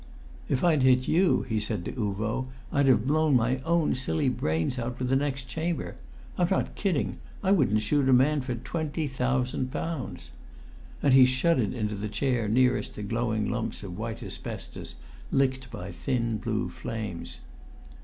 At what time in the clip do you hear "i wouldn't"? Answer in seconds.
7.43-7.83